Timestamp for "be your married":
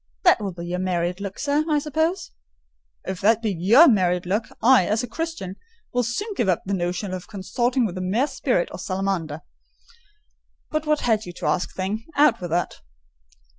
0.51-1.21, 3.53-4.25